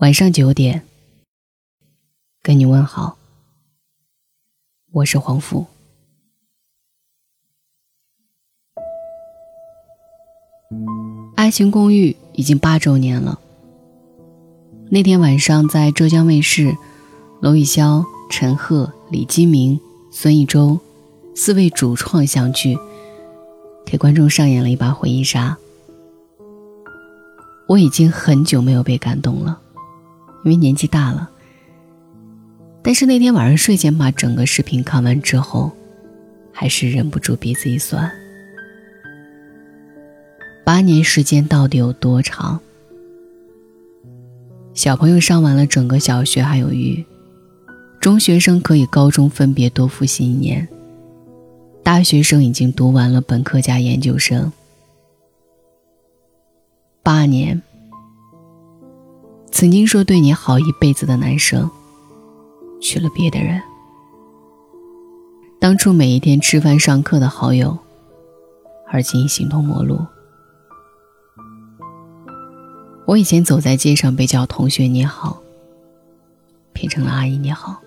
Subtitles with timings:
[0.00, 0.82] 晚上九点，
[2.42, 3.18] 跟你问好。
[4.92, 5.66] 我是黄甫。
[11.36, 13.38] 《爱情公寓》已经八周年了。
[14.90, 16.74] 那天晚上，在浙江卫视，
[17.42, 19.78] 娄艺潇、陈赫、李金铭、
[20.10, 20.80] 孙艺洲
[21.36, 22.74] 四位主创相聚，
[23.84, 25.58] 给观众上演了一把回忆杀。
[27.68, 29.60] 我已经很久没有被感动了。
[30.44, 31.30] 因为年纪大了，
[32.82, 35.70] 但是那天晚上睡前把整个视频看完之后，
[36.50, 38.10] 还是忍不住鼻子一酸。
[40.64, 42.58] 八年时间到底有多长？
[44.72, 47.04] 小朋友上完了整个小学还有余，
[48.00, 50.66] 中学生可以高中分别多复习一年，
[51.82, 54.50] 大学生已经读完了本科加研究生，
[57.02, 57.60] 八年。
[59.52, 61.70] 曾经说对你好一辈子的男生，
[62.80, 63.60] 娶了别的人。
[65.58, 67.76] 当初每一天吃饭、上课的好友，
[68.88, 70.00] 而今形同陌路。
[73.06, 75.42] 我以前走在街上被叫同学你好，
[76.72, 77.82] 变成了阿姨你好。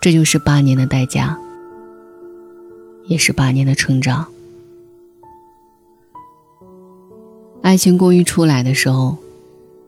[0.00, 1.38] 这就是八年的代价，
[3.04, 4.24] 也是八年的成长。
[7.60, 9.16] 《爱情公寓》出来的时候，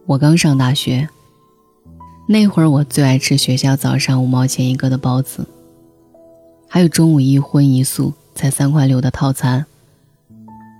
[0.06, 1.08] 我刚上大学。
[2.26, 5.46] 那会儿我最爱吃学校早上五毛钱一个的包子，
[6.68, 9.64] 还有中午一荤一素才三块六的套餐。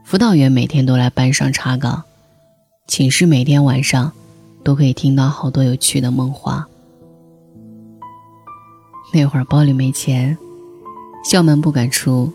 [0.05, 2.03] 辅导员每天都来班上查岗，
[2.87, 4.13] 寝室每天晚上
[4.63, 6.69] 都可以听到好多有趣的梦话。
[9.13, 10.37] 那会儿包里没钱，
[11.25, 12.33] 校门不敢出，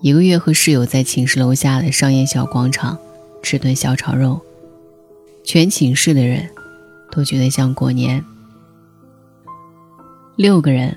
[0.00, 2.98] 一个月和室友在寝室楼下的商业小广场。
[3.42, 4.40] 吃顿小炒肉，
[5.44, 6.48] 全寝室的人
[7.10, 8.24] 都觉得像过年。
[10.36, 10.96] 六个人，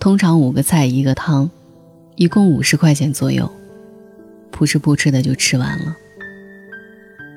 [0.00, 1.48] 通常五个菜一个汤，
[2.16, 3.50] 一共五十块钱左右，
[4.50, 5.96] 扑哧扑哧的就吃完了。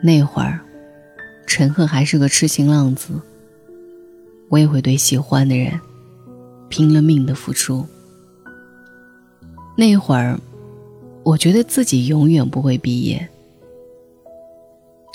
[0.02, 0.60] 那会儿，
[1.46, 3.20] 陈赫还是个痴情浪子，
[4.50, 5.80] 我也会对喜欢的人
[6.70, 7.86] 拼了命的付出。
[9.76, 10.40] 那会儿，
[11.24, 13.30] 我觉得自己永远不会毕业。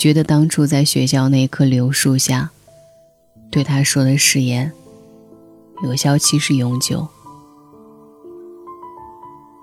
[0.00, 2.48] 觉得当初在学校那棵柳树下，
[3.50, 4.72] 对他说的誓言，
[5.84, 7.06] 有效期是永久。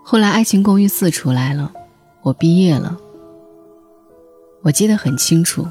[0.03, 1.73] 后来《爱情公寓四》出来了，
[2.21, 2.99] 我毕业了。
[4.61, 5.65] 我记得很清楚，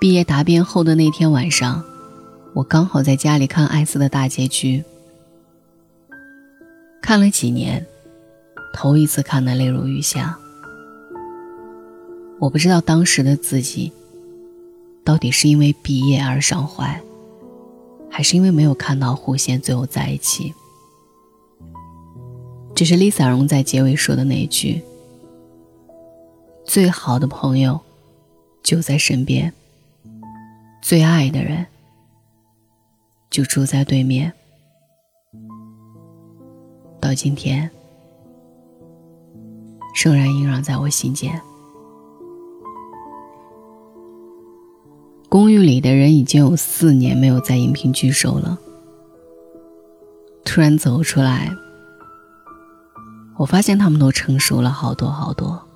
[0.00, 1.84] 毕业答辩后的那天晚上，
[2.54, 4.82] 我刚好在家里看《爱斯的大结局》，
[7.00, 7.86] 看了几年，
[8.74, 10.36] 头一次看的泪如雨下。
[12.42, 13.92] 我不知道当时的自己，
[15.04, 17.00] 到底是因为毕业而伤怀，
[18.10, 20.52] 还是因为没有看到弧线最后在一起。
[22.74, 24.82] 只是 Lisa 荣在结尾说的那一句
[26.66, 27.78] ：“最好的朋友
[28.60, 29.52] 就在身边，
[30.82, 31.64] 最爱的人
[33.30, 34.32] 就住在对面。”
[37.00, 37.70] 到今天，
[39.94, 41.40] 仍然萦绕在我心间。
[45.32, 48.58] 公寓里的人已经有四年没有再荧屏聚首了。
[50.44, 51.50] 突然走出来，
[53.38, 55.66] 我发现他们都成熟了好多好多。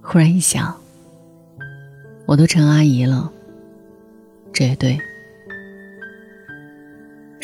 [0.00, 0.76] 忽然一想，
[2.24, 3.32] 我都成阿姨了，
[4.52, 4.96] 这也对。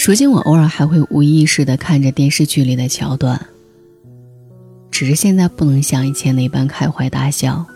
[0.06, 3.44] 如今我偶尔还会无意识的看着电视剧里的桥段，
[4.88, 7.66] 只是现在不能像以前那般开怀大笑。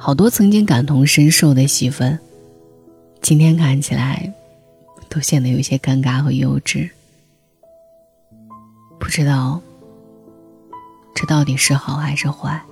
[0.00, 2.16] 好多曾经感同身受的戏份，
[3.20, 4.32] 今天看起来
[5.08, 6.88] 都显得有些尴尬和幼稚。
[9.00, 9.60] 不知道
[11.16, 12.62] 这到底是好还是坏？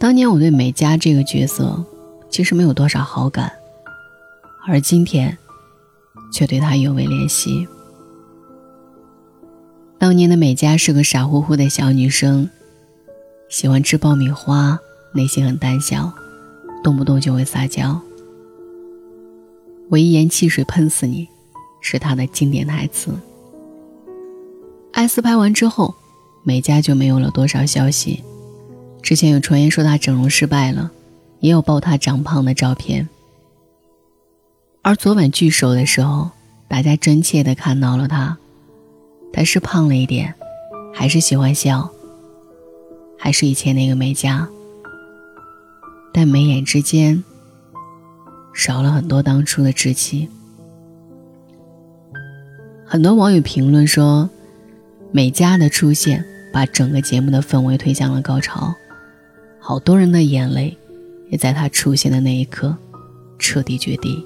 [0.00, 1.84] 当年我对美嘉这个角色
[2.28, 3.52] 其实没有多少好感，
[4.66, 5.38] 而今天
[6.32, 7.66] 却对她尤为怜惜。
[9.96, 12.50] 当年的美嘉是个傻乎乎的小女生。
[13.48, 14.78] 喜欢吃爆米花，
[15.12, 16.12] 内心很胆小，
[16.84, 17.98] 动不动就会撒娇。
[19.88, 21.26] 我一言汽水喷死你，
[21.80, 23.10] 是他的经典台词。
[24.92, 25.94] 艾斯拍完之后，
[26.42, 28.22] 美嘉就没有了多少消息。
[29.00, 30.90] 之前有传言说她整容失败了，
[31.40, 33.08] 也有爆她长胖的照片。
[34.82, 36.30] 而昨晚聚首的时候，
[36.68, 38.36] 大家真切的看到了她，
[39.32, 40.34] 她是胖了一点，
[40.92, 41.90] 还是喜欢笑？
[43.18, 44.48] 还是以前那个美嘉，
[46.12, 47.22] 但眉眼之间
[48.54, 50.28] 少了很多当初的稚气。
[52.86, 54.30] 很多网友评论说，
[55.12, 58.74] 美嘉的出现把整个节目的氛围推向了高潮，
[59.58, 60.76] 好多人的眼泪
[61.30, 62.74] 也在她出现的那一刻
[63.38, 64.24] 彻底决堤。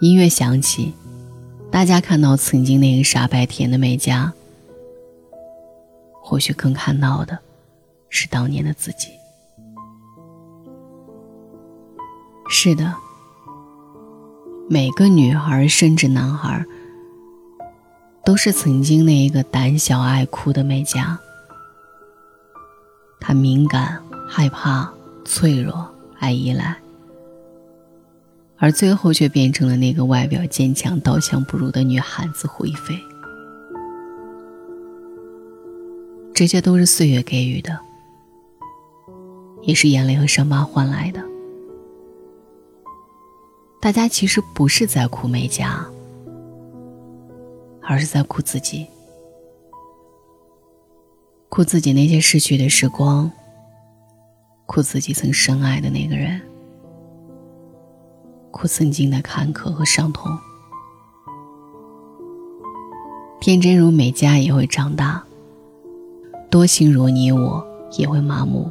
[0.00, 0.92] 音乐响起，
[1.70, 4.32] 大家看到曾经那个傻白甜的美嘉，
[6.26, 7.38] 或许更看到的
[8.08, 9.10] 是当年的自己。
[12.48, 12.94] 是的，
[14.70, 16.64] 每个女孩甚至男孩，
[18.24, 21.18] 都是曾经那一个胆小爱哭的美嘉。
[23.20, 24.90] 她敏感、害怕、
[25.26, 25.86] 脆弱、
[26.18, 26.74] 爱依赖。
[28.56, 32.98] 而最后却变成了那个外表坚强、刀枪不入的女汉子胡一菲。
[36.34, 37.78] 这些都是岁月给予的，
[39.62, 41.22] 也是眼泪和伤疤换来的。
[43.80, 45.86] 大家其实不是在哭美嘉，
[47.82, 48.84] 而是在哭自己，
[51.48, 53.30] 哭自己那些逝去的时光，
[54.66, 56.40] 哭自己曾深爱的那个人。
[58.50, 60.36] 哭曾经的坎坷和伤痛，
[63.40, 65.22] 天真如美嘉也会长大，
[66.54, 67.66] 多情如你我
[67.98, 68.70] 也会麻木。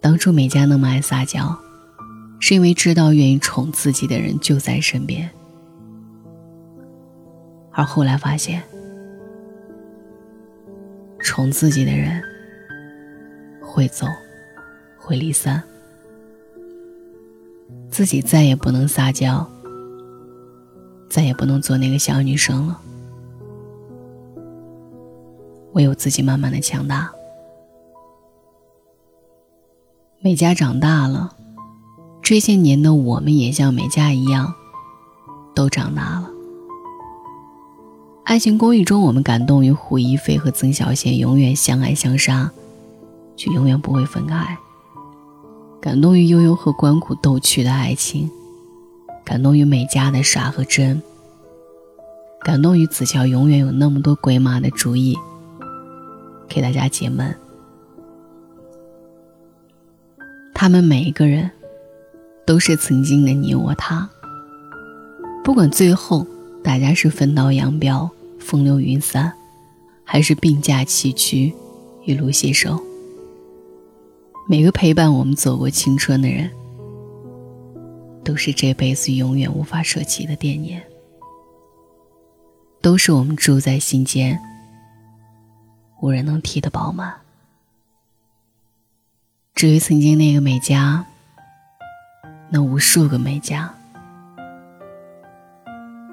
[0.00, 1.58] 当初美嘉那么爱撒娇，
[2.38, 5.28] 是因为知道愿意宠自己的人就在身边，
[7.72, 8.62] 而后来发现，
[11.18, 12.22] 宠自己的人
[13.60, 14.06] 会走，
[14.96, 15.60] 会离散。
[17.90, 19.44] 自己再也不能撒娇，
[21.10, 22.80] 再也不能做那个小女生了。
[25.78, 27.08] 唯有自己慢慢的强大。
[30.20, 31.36] 美嘉长大了，
[32.20, 34.52] 这些年的我们也像美嘉一样，
[35.54, 36.28] 都长大了。
[38.24, 42.50] 爱情公寓中，我们感动于胡一菲和曾小贤永远相爱相杀，
[43.36, 44.58] 却永远不会分开。
[45.80, 48.28] 感动于悠悠和关谷逗趣的爱情，
[49.24, 51.00] 感动于美嘉的傻和真，
[52.40, 55.16] 感动于子乔永远有那么多鬼马的主意
[56.48, 57.34] 给大家解闷。
[60.54, 61.48] 他们每一个人
[62.44, 64.08] 都是曾经的你我他，
[65.44, 66.26] 不管最后
[66.64, 68.10] 大家是分道扬镳、
[68.40, 69.32] 风流云散，
[70.02, 71.54] 还是并驾齐驱、
[72.04, 72.80] 一路携手。
[74.48, 76.50] 每个陪伴我们走过青春的人，
[78.24, 80.82] 都是这辈子永远无法舍弃的惦念，
[82.80, 84.40] 都是我们住在心间、
[86.00, 87.14] 无人能替的饱满。
[89.54, 91.04] 至于曾经那个美嘉，
[92.50, 93.72] 那无数个美嘉，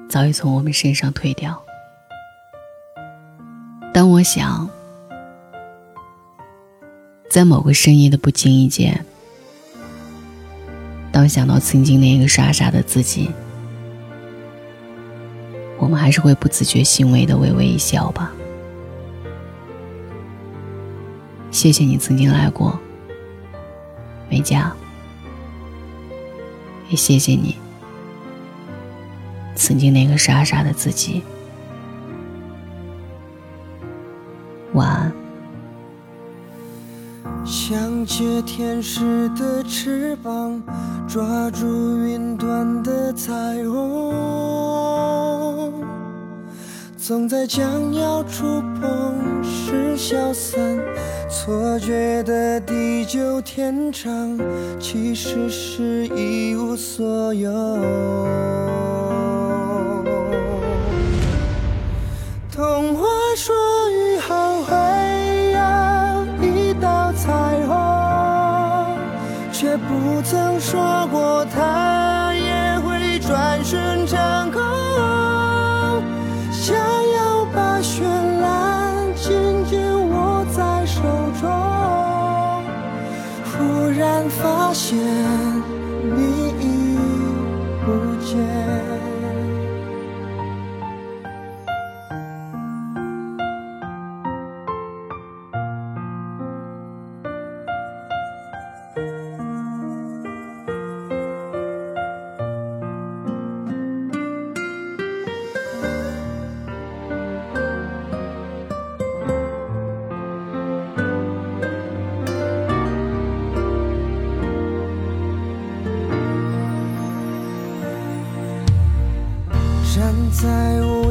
[0.10, 1.62] 早已从我们身上退掉。
[3.94, 4.70] 当我想。
[7.28, 9.06] 在某个深夜的不经意间，
[11.12, 13.30] 当想到曾经那个傻傻的自己，
[15.78, 18.32] 我们还是会不自觉欣慰的微微一笑吧。
[21.56, 22.78] 谢谢你曾经来过，
[24.30, 24.76] 美嘉，
[26.90, 27.56] 也谢谢你
[29.56, 31.24] 曾经那个傻傻的自己。
[34.74, 35.14] 晚安。
[37.46, 40.62] 想借天使的翅膀，
[41.08, 41.66] 抓住
[42.06, 43.34] 云端的彩
[43.64, 44.14] 虹，
[46.98, 48.44] 总在将要触
[48.82, 50.60] 碰时消散，
[51.36, 54.40] 错觉的地久天长，
[54.80, 57.52] 其实是一无所有。
[83.98, 84.98] 然发现
[86.18, 86.45] 你。